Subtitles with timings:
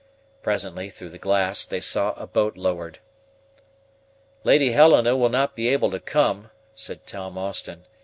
[0.41, 2.97] Presently, through the glass, they saw a boat lowered.
[4.43, 7.85] "Lady Helena will not be able to come," said Tom Austin.